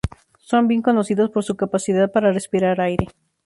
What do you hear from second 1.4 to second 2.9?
su capacidad para respirar